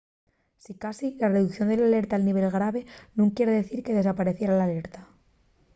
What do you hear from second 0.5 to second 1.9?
sicasí la reducción de